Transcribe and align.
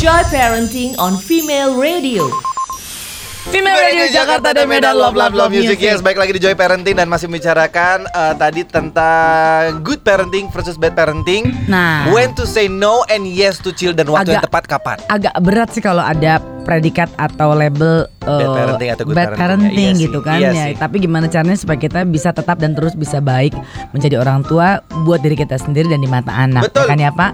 Joy 0.00 0.24
Parenting 0.32 0.96
on 0.96 1.12
Female 1.12 1.76
Radio. 1.76 2.24
Female 3.48 3.76
Radio 3.76 4.08
Jakarta 4.08 4.52
dan 4.52 4.64
Medan 4.64 4.96
Love 4.96 5.12
Love 5.12 5.36
Love 5.36 5.52
Music 5.52 5.76
Yes, 5.76 6.00
baik 6.00 6.16
lagi 6.16 6.32
di 6.32 6.40
Joy 6.40 6.56
Parenting 6.56 6.96
dan 6.96 7.04
masih 7.04 7.28
membicarakan 7.28 8.08
eh, 8.08 8.34
tadi 8.36 8.64
tentang 8.64 9.84
good 9.84 10.00
parenting 10.00 10.48
versus 10.48 10.80
bad 10.80 10.96
parenting. 10.96 11.52
Nah. 11.68 12.08
when 12.12 12.32
to 12.32 12.44
say 12.44 12.64
no 12.64 13.04
and 13.08 13.28
yes 13.28 13.60
to 13.60 13.72
children 13.72 14.08
waktu 14.08 14.32
yang 14.32 14.40
Agak- 14.40 14.48
tepat 14.48 14.64
kapan? 14.68 14.96
Agak 15.08 15.34
berat 15.36 15.68
sih 15.72 15.84
kalau 15.84 16.00
ada 16.00 16.40
predikat 16.62 17.08
atau 17.16 17.52
label 17.52 18.04
uh, 18.24 18.30
Bad 18.30 18.48
parenting 18.54 18.90
atau 18.92 19.04
good 19.04 19.16
bad 19.16 19.26
parenting. 19.32 19.40
parenting 19.40 19.94
Iya 19.96 20.04
gitu 20.06 20.18
sih, 20.20 20.26
kan 20.26 20.38
iya 20.38 20.50
ya. 20.50 20.64
sih. 20.68 20.74
Tapi 20.76 20.96
gimana 21.00 21.26
caranya 21.26 21.58
supaya 21.58 21.78
kita 21.78 22.00
bisa 22.04 22.30
tetap 22.30 22.56
dan 22.58 22.76
terus 22.76 22.94
bisa 22.94 23.18
baik 23.18 23.56
menjadi 23.90 24.20
orang 24.20 24.44
tua 24.44 24.80
buat 25.02 25.20
diri 25.20 25.34
kita 25.34 25.56
sendiri 25.56 25.88
dan 25.88 26.00
di 26.00 26.08
mata 26.08 26.30
anak. 26.30 26.70
Betul. 26.70 26.84
Ya 26.84 26.88
kan 26.88 26.98
ya 27.00 27.10
Pak? 27.12 27.32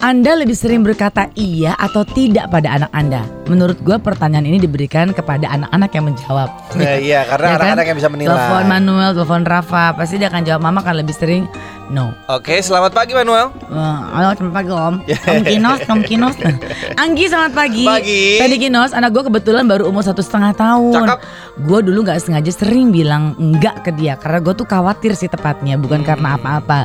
Anda 0.00 0.32
lebih 0.32 0.56
sering 0.56 0.80
berkata 0.80 1.28
iya 1.36 1.76
atau 1.76 2.08
tidak 2.08 2.48
pada 2.48 2.72
anak 2.72 2.90
Anda? 2.96 3.20
Menurut 3.52 3.76
gua 3.84 4.00
pertanyaan 4.00 4.48
ini 4.48 4.56
diberikan 4.56 5.12
kepada 5.12 5.44
anak-anak 5.44 5.90
yang 5.92 6.04
menjawab. 6.08 6.48
Nah, 6.72 6.96
iya, 6.96 7.20
karena 7.28 7.46
Ya 7.46 7.52
kan? 7.52 7.60
anak-anak 7.60 7.84
yang 7.84 7.96
bisa 8.00 8.08
menilai. 8.08 8.30
Telepon 8.32 8.64
Manuel, 8.64 9.10
telepon 9.12 9.42
Rafa, 9.44 9.92
pasti 9.92 10.16
dia 10.16 10.32
akan 10.32 10.42
jawab 10.42 10.62
mama 10.64 10.80
kan 10.80 10.96
lebih 10.96 11.12
sering 11.12 11.44
no. 11.90 12.14
Oke, 12.26 12.62
selamat 12.62 12.94
pagi 12.94 13.12
Manuel. 13.12 13.50
Halo 13.66 14.30
selamat 14.32 14.54
pagi 14.54 14.70
om 14.70 14.94
Om 15.30 15.42
Kinos, 15.42 15.80
Om 15.84 16.00
Kinos 16.02 16.36
Anggi 17.02 17.26
selamat 17.26 17.52
pagi 17.52 17.82
Pagi. 17.82 18.38
Tadi 18.38 18.56
Kinos, 18.56 18.94
anak 18.94 19.10
gue 19.10 19.26
kebetulan 19.26 19.66
baru 19.66 19.90
umur 19.90 20.02
satu 20.02 20.22
setengah 20.22 20.54
tahun 20.54 20.94
Cakep. 20.94 21.18
Gue 21.66 21.80
dulu 21.82 22.06
gak 22.06 22.22
sengaja 22.22 22.50
sering 22.50 22.90
bilang 22.90 23.34
enggak 23.36 23.82
ke 23.82 23.90
dia 23.90 24.14
Karena 24.14 24.38
gue 24.38 24.54
tuh 24.54 24.64
khawatir 24.64 25.12
sih 25.12 25.26
tepatnya 25.26 25.74
Bukan 25.74 26.02
karena 26.02 26.18
Hmm. 26.30 26.38
apa-apa 26.38 26.80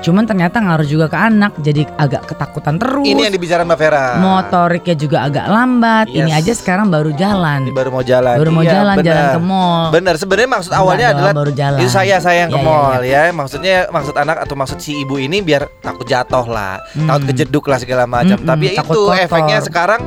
Cuman 0.00 0.24
ternyata 0.24 0.56
ngaruh 0.58 0.84
juga 0.84 1.06
ke 1.06 1.16
anak 1.16 1.52
Jadi 1.56 1.84
agak 1.94 2.24
ketakutan 2.26 2.76
terus 2.76 3.04
Ini 3.04 3.20
yang 3.22 3.32
dibicarakan 3.32 3.66
Mbak 3.66 3.78
Vera. 3.78 4.04
Motoriknya 4.16 4.94
juga 4.94 5.18
agak 5.22 5.46
lambat 5.46 6.06
Ini 6.08 6.26
Yes. 6.26 6.38
aja 6.38 6.52
sekarang 6.56 6.86
baru 6.88 7.12
jalan 7.12 7.60
Ini 7.62 7.72
baru 7.72 7.90
mau 7.90 8.00
jalan. 8.02 8.34
Baru 8.34 8.50
mau 8.50 8.60
Iya, 8.60 8.72
jalan, 8.74 8.94
benar. 8.96 9.06
jalan 9.06 9.24
ke 9.30 9.40
mall 9.42 9.84
Bener, 9.90 10.14
sebenarnya 10.16 10.48
maksud 10.50 10.70
Enggak 10.70 10.82
awalnya 10.82 11.06
dong, 11.06 11.16
adalah 11.16 11.32
baru 11.34 11.52
jalan. 11.52 11.78
itu 11.78 11.90
saya 11.90 12.16
saya 12.18 12.38
yang 12.38 12.50
ke 12.50 12.56
Iya, 12.56 12.62
iya, 12.62 12.70
mall 12.72 13.00
ya. 13.02 13.22
Maksudnya 13.30 13.74
maksud 13.88 14.14
anak 14.14 14.36
atau 14.40 14.54
maksud 14.54 14.78
si 14.78 14.92
ibu 14.96 15.16
ini 15.16 15.40
biar 15.40 15.62
takut 15.78 16.04
jatuh 16.04 16.46
lah, 16.46 16.80
takut 16.90 17.20
Hmm. 17.20 17.28
kejeduk 17.28 17.64
lah 17.64 17.78
segala 17.78 18.04
macam. 18.04 18.34
Mm-mm, 18.34 18.48
Tapi 18.48 18.64
ya 18.66 18.78
takut 18.78 18.94
itu 18.94 19.02
kotor. 19.06 19.20
efeknya 19.20 19.58
sekarang 19.60 20.00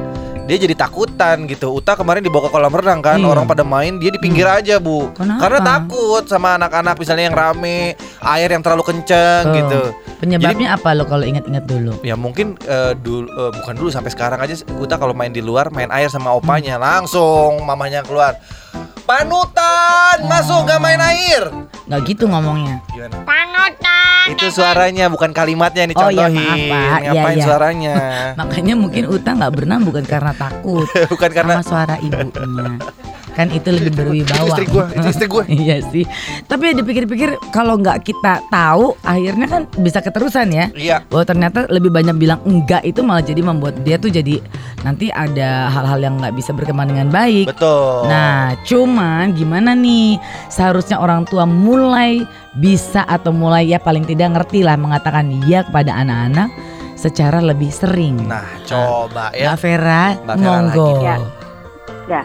dia 0.43 0.57
jadi 0.59 0.75
takutan 0.75 1.47
gitu. 1.47 1.71
Uta 1.71 1.95
kemarin 1.95 2.19
dibawa 2.19 2.47
ke 2.47 2.51
kolam 2.51 2.73
renang 2.73 2.99
kan, 2.99 3.15
Iya. 3.15 3.27
orang 3.27 3.47
pada 3.47 3.63
main, 3.63 3.95
dia 3.95 4.11
di 4.11 4.19
pinggir 4.19 4.43
aja 4.43 4.75
bu, 4.77 5.07
Kenapa? 5.15 5.39
karena 5.47 5.59
takut 5.63 6.23
sama 6.27 6.59
anak-anak 6.59 6.99
misalnya 6.99 7.31
yang 7.31 7.37
rame, 7.37 7.95
air 8.19 8.49
yang 8.51 8.59
terlalu 8.59 8.83
kenceng 8.83 9.43
Tuh. 9.47 9.55
gitu. 9.55 9.81
Penyebabnya 10.19 10.75
apa 10.75 10.95
lo 10.95 11.03
kalau 11.03 11.23
ingat-ingat 11.23 11.63
dulu? 11.63 11.99
Ya 12.03 12.15
mungkin 12.15 12.55
eh, 12.63 12.91
dulu 12.95 13.27
eh, 13.27 13.51
bukan 13.55 13.73
dulu 13.75 13.89
sampai 13.91 14.11
sekarang 14.11 14.39
aja 14.39 14.55
Uta 14.79 14.95
kalau 14.95 15.11
main 15.11 15.31
di 15.31 15.43
luar 15.43 15.67
main 15.71 15.91
air 15.91 16.07
sama 16.07 16.31
opanya 16.31 16.79
langsung 16.79 17.63
mamanya 17.63 18.03
keluar. 18.03 18.35
Panutan, 19.03 20.23
masuk 20.31 20.63
gak 20.63 20.79
main 20.79 20.95
air. 20.95 21.51
Nggak 21.83 22.01
gitu 22.07 22.23
ngomongnya 22.31 22.79
Gimana? 22.95 23.27
Itu 24.31 24.45
suaranya 24.55 25.11
bukan 25.11 25.35
kalimatnya 25.35 25.83
nih 25.91 25.95
Oh, 25.99 26.07
iya, 26.07 26.31
contohin. 26.31 26.37
maaf, 26.39 26.59
Pak. 26.71 26.99
Ngapain 27.03 27.37
iya. 27.37 27.45
suaranya? 27.45 27.95
Makanya 28.39 28.73
mungkin 28.79 29.03
Uta 29.11 29.29
nggak 29.35 29.51
berenang 29.51 29.81
bukan 29.83 30.03
karena 30.07 30.31
takut 30.31 30.87
bukan 31.13 31.31
karena 31.33 31.53
sama 31.59 31.67
suara 31.67 31.95
ibunya. 31.99 32.79
Kan 33.33 33.49
itu 33.49 33.69
lebih 33.73 33.91
berwibawa. 33.93 34.37
itu 34.37 34.49
istri 34.49 34.65
gua, 34.69 34.85
itu 34.93 35.07
istri 35.09 35.27
gua. 35.27 35.43
iya 35.65 35.77
sih. 35.89 36.05
Tapi 36.45 36.71
ya 36.71 36.73
dipikir-pikir 36.77 37.29
kalau 37.49 37.77
nggak 37.81 38.05
kita 38.05 38.41
tahu, 38.53 38.93
akhirnya 39.01 39.47
kan 39.49 39.61
bisa 39.81 39.99
keterusan 39.99 40.53
ya. 40.53 40.65
Iya. 40.73 40.97
Bahwa 41.09 41.25
ternyata 41.25 41.65
lebih 41.69 41.89
banyak 41.89 42.15
bilang 42.17 42.39
enggak 42.45 42.85
itu 42.85 43.01
malah 43.01 43.25
jadi 43.25 43.41
membuat 43.41 43.81
dia 43.81 43.97
tuh 43.97 44.13
jadi 44.13 44.39
nanti 44.85 45.09
ada 45.09 45.69
hal-hal 45.73 45.99
yang 46.01 46.21
nggak 46.21 46.33
bisa 46.37 46.53
berkembang 46.53 46.93
dengan 46.93 47.09
baik. 47.09 47.49
Betul. 47.51 48.07
Nah, 48.07 48.53
cuman 48.65 49.33
gimana 49.33 49.73
nih? 49.73 50.17
Seharusnya 50.53 51.01
orang 51.01 51.25
tua 51.25 51.43
mulai 51.49 52.21
bisa 52.53 53.01
atau 53.09 53.33
mulai 53.33 53.65
ya 53.65 53.81
paling 53.81 54.05
tidak 54.05 54.37
ngerti 54.37 54.61
lah 54.61 54.77
mengatakan 54.77 55.33
iya 55.49 55.65
kepada 55.65 55.97
anak-anak 55.97 56.53
secara 57.03 57.41
lebih 57.43 57.73
sering. 57.73 58.29
Nah, 58.29 58.47
coba 58.63 59.33
ya. 59.35 59.51
Mbak 59.51 59.57
Vera, 59.59 60.03
Mbak 60.23 60.35
Vera 60.37 60.45
monggo. 60.45 60.87
lagi. 60.87 61.03
Ya. 61.03 61.17
Ya, 62.03 62.21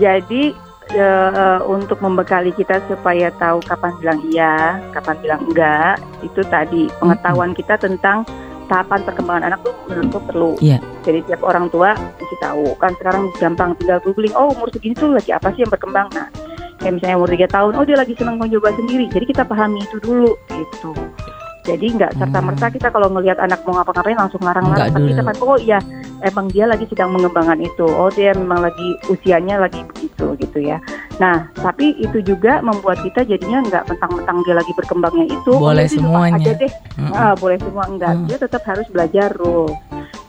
jadi 0.00 0.56
eh, 0.96 1.60
untuk 1.68 2.00
membekali 2.00 2.50
kita 2.56 2.80
supaya 2.88 3.28
tahu 3.36 3.60
kapan 3.62 3.92
bilang 4.00 4.20
iya, 4.32 4.80
kapan 4.96 5.16
bilang 5.20 5.40
enggak, 5.46 6.00
itu 6.24 6.40
tadi 6.48 6.88
pengetahuan 6.98 7.52
kita 7.52 7.76
tentang 7.76 8.24
tahapan 8.70 9.02
perkembangan 9.02 9.44
anak 9.50 9.60
tuh 9.66 9.74
menurutku 9.90 10.20
perlu. 10.30 10.50
Iya. 10.62 10.78
Jadi 11.02 11.26
tiap 11.26 11.42
orang 11.42 11.66
tua 11.74 11.92
mesti 11.98 12.36
tahu. 12.38 12.78
Kan 12.78 12.94
sekarang 13.02 13.26
gampang 13.42 13.74
tinggal 13.82 13.98
googling, 14.06 14.32
oh 14.38 14.54
umur 14.54 14.70
segini 14.70 14.94
tuh 14.94 15.10
lagi 15.10 15.34
apa 15.34 15.50
sih 15.52 15.66
yang 15.66 15.72
berkembang. 15.74 16.06
Nah, 16.14 16.30
kayak 16.78 16.96
misalnya 16.96 17.18
umur 17.18 17.30
3 17.34 17.50
tahun, 17.50 17.72
oh 17.74 17.84
dia 17.84 17.98
lagi 17.98 18.14
senang 18.14 18.38
mencoba 18.38 18.70
sendiri. 18.78 19.10
Jadi 19.10 19.24
kita 19.26 19.42
pahami 19.42 19.82
itu 19.82 19.98
dulu 19.98 20.38
gitu. 20.54 20.94
Jadi 21.66 21.86
nggak 21.92 22.16
serta-merta 22.16 22.66
kita 22.72 22.88
kalau 22.88 23.12
ngelihat 23.12 23.36
anak 23.42 23.60
mau 23.66 23.76
ngapa-ngapain 23.76 24.16
langsung 24.16 24.40
larang-larang. 24.40 24.88
Tapi 24.94 25.06
kita 25.12 25.22
kan, 25.26 25.36
oh 25.42 25.58
iya 25.60 25.78
emang 26.22 26.46
dia 26.52 26.64
lagi 26.68 26.84
sedang 26.88 27.12
mengembangkan 27.12 27.60
itu. 27.60 27.86
Oh 27.86 28.08
dia 28.12 28.32
memang 28.36 28.64
lagi 28.64 28.88
usianya 29.08 29.60
lagi 29.60 29.80
begitu 29.84 30.36
gitu 30.40 30.58
ya. 30.60 30.78
Nah 31.18 31.48
tapi 31.56 31.96
itu 31.98 32.20
juga 32.22 32.60
membuat 32.60 33.00
kita 33.04 33.24
jadinya 33.24 33.64
nggak 33.64 33.84
mentang-mentang 33.90 34.40
dia 34.44 34.54
lagi 34.56 34.72
berkembangnya 34.76 35.26
itu. 35.28 35.52
Boleh 35.56 35.86
semuanya. 35.88 36.40
Aja 36.40 36.52
deh. 36.56 36.72
Mm-mm. 36.96 37.12
Ah, 37.12 37.34
boleh 37.36 37.58
semua 37.60 37.84
enggak. 37.88 38.14
Hmm. 38.14 38.26
Dia 38.28 38.38
tetap 38.40 38.62
harus 38.68 38.86
belajar 38.88 39.28
rules. 39.36 39.74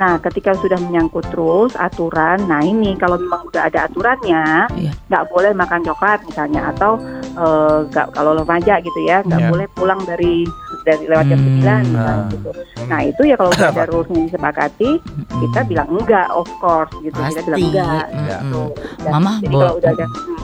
Nah 0.02 0.18
ketika 0.18 0.58
sudah 0.58 0.82
menyangkut 0.82 1.30
rules 1.38 1.78
aturan, 1.78 2.42
nah 2.50 2.66
ini 2.66 2.98
kalau 2.98 3.22
memang 3.22 3.46
udah 3.54 3.70
ada 3.70 3.86
aturannya, 3.86 4.66
Iya. 4.74 4.92
nggak 5.14 5.24
boleh 5.30 5.54
makan 5.54 5.86
coklat 5.86 6.26
misalnya 6.26 6.74
atau 6.74 6.98
eh, 7.34 7.78
nggak 7.88 8.08
kalau 8.12 8.32
remaja 8.36 8.80
gitu 8.80 9.00
ya, 9.02 9.22
nggak 9.22 9.40
Iya. 9.40 9.50
boleh 9.50 9.68
pulang 9.72 10.00
dari 10.04 10.44
dari 10.82 11.06
lewat 11.06 11.26
jam 11.28 11.38
Hmm. 11.38 11.48
9 11.56 11.62
misalnya 11.86 11.94
Nah. 11.94 12.28
gitu. 12.28 12.50
Nah 12.84 13.00
itu 13.04 13.22
ya 13.24 13.36
kalau 13.36 13.50
udah 13.52 13.70
ada 13.70 13.84
rulesnya 13.86 14.22
disepakati, 14.26 14.90
Mm-mm. 14.98 15.40
kita 15.42 15.60
bilang 15.64 15.88
enggak, 15.90 16.28
of 16.32 16.50
course 16.58 16.90
gitu. 17.00 17.14
Kita 17.14 17.30
Pasti. 17.32 17.46
bilang 17.46 17.62
enggak. 17.62 18.06
Mm-mm. 18.08 18.26
gitu. 18.42 18.62
Dan 19.00 19.12
Mama, 19.12 19.32
jadi 19.40 19.56
kalau 19.56 19.74
udah 19.76 19.92
ada 19.92 20.06
hmm, 20.06 20.40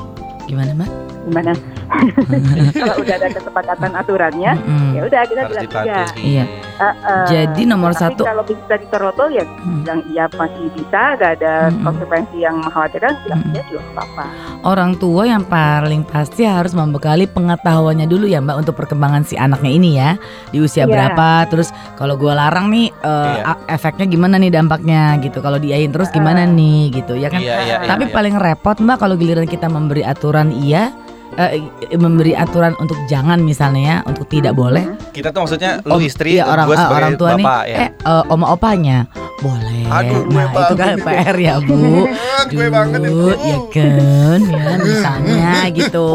Gimana, 0.46 0.72
Mbak? 0.74 0.90
gimana? 1.26 1.52
kalau 2.78 2.96
udah 3.00 3.16
ada 3.16 3.28
kesepakatan 3.30 3.92
aturannya, 3.94 4.52
Mm-mm. 4.56 4.92
ya 4.94 5.02
udah 5.04 5.22
kita 5.24 5.42
Harus 5.42 5.52
bilang 5.54 5.66
dipatuhi. 5.66 6.22
Iya. 6.22 6.44
Uh, 6.78 6.86
uh, 6.86 7.26
Jadi 7.26 7.62
nomor 7.64 7.92
tapi 7.92 8.02
satu. 8.14 8.22
kalau 8.24 8.44
bisa 8.44 8.76
diterobol 8.76 9.28
ya 9.30 9.44
Hmm. 9.58 9.82
bilang 9.82 10.02
iya 10.08 10.26
masih 10.30 10.68
bisa, 10.72 11.02
gak 11.16 11.32
ada 11.38 11.54
Mm-mm. 11.68 11.84
konsekuensi 11.84 12.38
yang 12.38 12.56
mengkhawatirkan, 12.60 13.14
bilang 13.24 13.40
Mm-mm. 13.42 13.54
iya 13.54 13.62
juga 13.66 13.82
apa-apa. 13.92 14.26
Orang 14.64 14.92
tua 14.96 15.24
yang 15.26 15.44
paling 15.44 16.04
pasti 16.04 16.44
harus 16.44 16.72
membekali 16.72 17.26
pengetahuannya 17.26 18.06
dulu 18.06 18.26
ya 18.26 18.40
Mbak 18.40 18.58
untuk 18.60 18.76
perkembangan 18.76 19.24
si 19.24 19.36
anaknya 19.36 19.72
ini 19.72 19.90
ya 19.96 20.10
di 20.50 20.60
usia 20.60 20.84
Iya. 20.84 20.90
berapa 20.90 21.28
terus 21.48 21.70
kalau 21.94 22.16
gua 22.16 22.36
larang 22.36 22.68
nih 22.68 22.92
eh, 22.92 23.08
Iya. 23.34 23.44
a- 23.46 23.64
efeknya 23.70 24.06
gimana 24.06 24.36
nih 24.36 24.50
dampaknya 24.50 25.16
gitu 25.20 25.40
kalau 25.40 25.58
diain 25.58 25.90
terus 25.90 26.08
gimana 26.10 26.44
nih 26.44 26.92
gitu 26.94 27.14
ya 27.14 27.28
kan 27.28 27.40
Iya, 27.40 27.56
iya, 27.58 27.76
iya, 27.78 27.88
tapi 27.88 28.08
iya. 28.08 28.14
paling 28.14 28.36
repot 28.36 28.78
Mbak 28.78 28.98
kalau 28.98 29.16
giliran 29.16 29.46
kita 29.46 29.68
memberi 29.68 30.02
aturan 30.02 30.52
iya 30.54 30.92
eh, 31.36 31.60
memberi 31.94 32.32
aturan 32.34 32.74
untuk 32.78 32.96
jangan 33.06 33.40
misalnya 33.40 33.84
ya 33.84 33.98
untuk 34.04 34.26
tidak 34.26 34.54
boleh 34.54 34.88
Kita 35.10 35.30
tuh 35.30 35.44
maksudnya 35.44 35.82
lu 35.82 35.98
Om- 35.98 36.04
istri, 36.04 36.36
iya, 36.36 36.46
orang 36.46 36.66
gua 36.66 36.78
sebagai 36.78 36.96
orang 36.96 37.14
tua 37.16 37.30
nih 37.34 37.44
bapak 37.44 37.64
ya. 37.66 37.78
eh 37.78 37.90
eh, 37.92 38.24
oma 38.28 38.46
opanya 38.50 38.98
boleh 39.38 39.86
Aduh, 39.88 40.26
gue 40.26 40.34
nah 40.34 40.50
itu 40.52 40.74
kan. 40.76 40.96
PR 40.98 41.36
ya 41.38 41.56
Bu 41.60 41.78
gue 42.52 42.68
banget 42.68 43.00
itu. 43.02 43.28
Ya 43.40 43.58
kan 43.70 44.40
ya 44.42 44.72
misalnya 44.78 45.48
gitu 45.72 46.10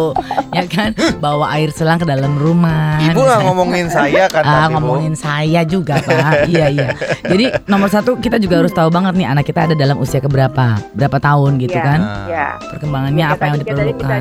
ya 0.50 0.64
kan 0.66 0.90
bawa 1.16 1.54
air 1.54 1.70
selang 1.70 1.96
ke 1.96 2.04
dalam 2.04 2.34
rumah 2.34 2.98
Ibu 3.00 3.16
nggak 3.16 3.40
ngomongin 3.42 3.86
saya 3.88 4.26
kan 4.26 4.42
Ah, 4.42 4.66
ngomongin 4.68 5.14
saya 5.14 5.62
juga 5.64 5.96
pak 5.98 6.46
iya 6.46 6.66
iya 6.68 6.92
jadi 7.22 7.62
nomor 7.64 7.88
satu 7.88 8.18
kita 8.18 8.36
juga 8.36 8.58
harus 8.58 8.70
tahu 8.70 8.90
banget 8.90 9.14
nih 9.14 9.28
anak 9.28 9.44
kita 9.44 9.64
ada 9.64 9.75
dalam 9.75 9.96
usia 9.96 10.19
keberapa 10.19 10.82
berapa 10.92 11.19
tahun 11.19 11.56
gitu 11.58 11.72
Iya. 11.72 11.84
kan. 11.84 12.00
Ya. 12.26 12.46
perkembangannya 12.69 13.25
apa 13.25 13.44
yang 13.46 13.56
diperlukan 13.56 14.20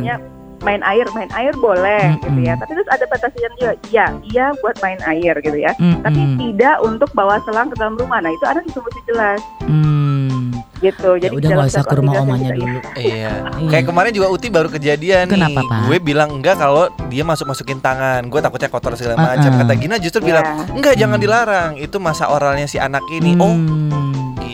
main 0.61 0.81
air, 0.83 1.05
main 1.11 1.29
air 1.31 1.53
boleh 1.53 2.15
gitu 2.19 2.39
ya. 2.39 2.53
Tapi 2.55 2.71
terus 2.71 2.87
ada 2.87 3.05
batasan 3.05 3.51
juga. 3.51 3.73
Iya, 3.87 4.05
iya 4.25 4.45
buat 4.57 4.77
main 4.79 4.99
air 5.03 5.35
gitu 5.37 5.57
ya. 5.57 5.73
Mm-mm. 5.75 6.01
Tapi 6.01 6.21
tidak 6.39 6.75
untuk 6.79 7.09
bawa 7.11 7.41
selang 7.41 7.67
ke 7.67 7.75
dalam 7.75 7.93
rumah. 7.95 8.17
Nah 8.17 8.29
itu 8.29 8.45
anak 8.45 8.63
itu 8.63 8.79
mesti 8.79 9.01
jelas 9.05 9.39
Hmm. 9.61 10.53
gitu. 10.77 11.13
ya 11.15 11.27
Jadi 11.27 11.35
udah 11.35 11.49
nggak 11.51 11.67
usah 11.67 11.83
ke 11.83 11.95
rumah 11.95 12.13
omanya 12.19 12.49
dulu 12.51 12.77
Iya. 12.95 13.31
Iya. 13.57 13.67
Kayak 13.67 13.85
kemarin 13.87 14.11
juga 14.11 14.27
Uti 14.29 14.47
baru 14.47 14.67
kejadian 14.67 15.25
Kenapa, 15.27 15.61
nih. 15.61 15.67
Pak? 15.67 15.79
Gue 15.85 15.97
bilang 15.99 16.29
enggak 16.31 16.55
kalau 16.55 16.83
dia 17.07 17.23
masuk 17.23 17.45
masukin 17.47 17.77
tangan. 17.77 18.25
Gue 18.27 18.39
takutnya 18.39 18.67
kotor 18.67 18.93
segala 18.93 19.15
macam. 19.17 19.45
Uh-uh. 19.47 19.61
Kata 19.61 19.73
Gina 19.75 19.95
justru 19.97 20.21
Iya. 20.21 20.27
bilang 20.27 20.45
enggak 20.71 20.93
jangan 20.95 21.17
Hmm. 21.17 21.25
dilarang. 21.25 21.71
Itu 21.75 21.97
masa 21.97 22.27
oralnya 22.27 22.65
si 22.65 22.77
anak 22.77 23.01
ini. 23.09 23.33
Oh 23.35 23.49
Hmm. 23.51 23.89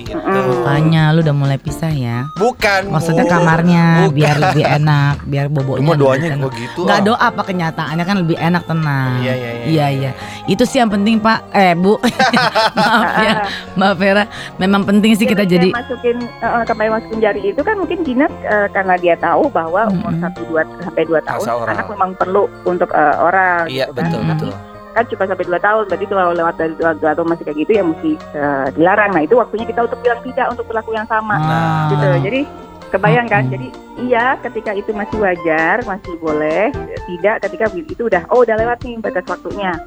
Gitu. 0.03 0.19
Makanya 0.19 1.15
lu 1.15 1.19
udah 1.23 1.35
mulai 1.35 1.57
pisah 1.57 1.89
ya. 1.89 2.27
Bukan. 2.37 2.91
Maksudnya 2.91 3.25
Bu. 3.25 3.31
kamarnya 3.31 3.85
Bukan. 4.07 4.15
biar 4.17 4.35
lebih 4.37 4.63
enak, 4.65 5.15
biar 5.25 5.45
bobonya. 5.47 5.81
Cuma 5.81 5.95
doanya 5.95 6.29
gua 6.37 6.51
gitu, 6.53 6.79
Nggak 6.85 6.99
ah. 7.01 7.05
doa 7.05 7.17
apa 7.17 7.41
kenyataannya 7.47 8.03
kan 8.05 8.17
lebih 8.21 8.37
enak 8.37 8.63
tenang. 8.67 9.11
Iya, 9.23 9.33
iya, 9.33 9.51
iya, 9.51 9.65
iya, 9.65 9.87
iya. 9.93 10.11
Itu 10.45 10.63
sih 10.67 10.77
yang 10.77 10.91
penting 10.91 11.17
Pak. 11.17 11.39
Eh 11.55 11.73
Bu, 11.73 11.97
maaf 12.77 13.11
ya, 13.23 13.33
Mbak 13.79 13.93
Vera. 13.97 14.23
Memang 14.61 14.83
penting 14.85 15.15
sih 15.15 15.25
kita 15.25 15.47
jadi. 15.47 15.69
masukin 15.73 16.17
uh, 16.43 16.63
sampai 16.67 16.91
masukin 16.91 17.19
jari 17.23 17.41
itu 17.53 17.61
kan 17.63 17.75
mungkin 17.77 18.03
Jinak 18.03 18.31
uh, 18.47 18.67
karena 18.71 18.95
dia 18.99 19.15
tahu 19.17 19.49
bahwa 19.51 19.89
umur 19.89 20.13
satu 20.21 20.41
dua 20.47 20.61
sampai 20.83 21.03
dua 21.05 21.19
tahun 21.25 21.45
anak 21.69 21.87
memang 21.91 22.11
perlu 22.19 22.49
untuk 22.67 22.89
uh, 22.91 23.15
orang. 23.23 23.65
Iya 23.71 23.89
gitu 23.89 23.99
kan. 23.99 24.09
betul 24.09 24.21
betul. 24.27 24.51
Kan 24.97 25.05
cuma 25.13 25.29
sampai 25.29 25.45
dua 25.45 25.59
tahun, 25.61 25.83
berarti 25.85 26.05
kalau 26.09 26.33
lewat 26.33 26.55
dari 26.57 26.73
dua, 26.73 26.91
dua 26.97 27.13
tahun 27.13 27.29
masih 27.29 27.43
kayak 27.45 27.57
gitu 27.61 27.71
ya 27.77 27.83
mesti 27.85 28.11
uh, 28.33 28.67
dilarang. 28.73 29.13
Nah 29.13 29.21
itu 29.21 29.37
waktunya 29.37 29.69
kita 29.69 29.85
untuk 29.85 30.01
bilang 30.01 30.17
tidak 30.25 30.47
untuk 30.49 30.65
perilaku 30.65 30.91
yang 30.97 31.05
sama. 31.05 31.37
Ah. 31.37 31.85
gitu. 31.93 32.07
Jadi 32.25 32.41
kebayang 32.89 33.27
kan? 33.29 33.43
Jadi 33.45 33.67
iya 34.01 34.41
ketika 34.41 34.73
itu 34.73 34.89
masih 34.97 35.17
wajar, 35.21 35.85
masih 35.85 36.13
boleh. 36.17 36.73
Tidak 37.05 37.35
ketika 37.45 37.65
itu 37.77 38.01
udah 38.09 38.25
oh 38.33 38.41
udah 38.41 38.57
lewat 38.57 38.81
nih 38.81 38.97
batas 38.97 39.25
waktunya. 39.29 39.77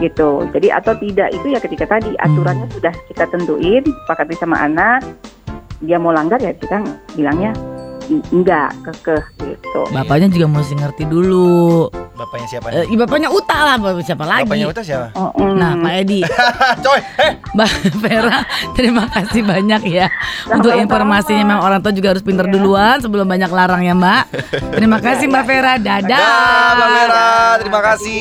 Gitu. 0.00 0.30
Jadi 0.56 0.68
atau 0.72 0.96
tidak 0.96 1.28
itu 1.36 1.46
ya 1.52 1.60
ketika 1.60 1.84
tadi 1.84 2.16
aturannya 2.16 2.72
sudah 2.72 2.94
kita 3.12 3.28
tentuin, 3.28 3.84
sepakati 3.84 4.32
sama 4.40 4.56
anak. 4.64 5.04
Dia 5.84 6.00
mau 6.00 6.16
langgar 6.16 6.40
ya 6.40 6.56
kita 6.56 6.80
bilangnya 7.20 7.52
"I- 8.08 8.24
enggak 8.32 8.72
kekeh 8.80 9.22
gitu. 9.44 9.80
Bapaknya 9.92 10.32
juga 10.32 10.48
mesti 10.48 10.72
ngerti 10.72 11.04
dulu. 11.04 11.92
Bapaknya 12.18 12.46
siapa 12.50 12.66
Eh, 12.74 12.82
nih? 12.82 12.98
bapaknya 12.98 13.28
Uta 13.30 13.58
lah, 13.62 13.76
bapak 13.78 14.02
siapa 14.02 14.24
lagi? 14.26 14.42
Bapaknya 14.42 14.66
Uta 14.66 14.82
siapa? 14.82 15.06
Oh, 15.14 15.30
mm. 15.38 15.54
Nah, 15.54 15.72
Pak 15.78 15.92
Edi, 15.96 16.20
Coy, 16.84 16.98
eh 16.98 17.32
Mbak 17.54 17.70
Vera, 18.02 18.38
terima 18.74 19.04
kasih 19.06 19.46
banyak 19.46 19.82
ya 19.86 20.10
untuk 20.50 20.74
informasinya. 20.74 21.46
Memang 21.46 21.62
orang 21.62 21.78
tua 21.78 21.94
juga 21.94 22.10
harus 22.10 22.26
pinter 22.26 22.50
duluan 22.50 22.98
sebelum 22.98 23.22
banyak 23.22 23.46
larang 23.48 23.86
ya 23.86 23.94
Mbak. 23.94 24.22
Terima 24.74 24.98
kasih 24.98 25.30
Mbak 25.30 25.44
Vera, 25.46 25.72
dadah. 25.78 26.10
Dah, 26.10 26.70
Mbak 26.74 26.88
Vera, 26.90 27.28
terima 27.62 27.80
kasih. 27.86 28.20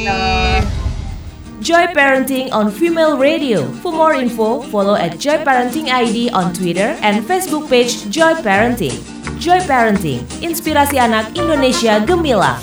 Joy 1.58 1.90
Parenting 1.90 2.54
on 2.54 2.70
Female 2.70 3.18
Radio. 3.18 3.66
For 3.82 3.90
more 3.90 4.14
info, 4.14 4.62
follow 4.70 4.94
at 4.94 5.18
Joy 5.18 5.42
Parenting 5.42 5.90
ID 5.90 6.30
on 6.30 6.54
Twitter 6.54 6.94
and 7.02 7.26
Facebook 7.26 7.66
page 7.66 8.06
Joy 8.08 8.38
Parenting. 8.40 8.94
Joy 9.38 9.66
Parenting, 9.66 10.22
inspirasi 10.40 11.02
anak 11.02 11.34
Indonesia 11.34 11.98
gemilang. 12.00 12.62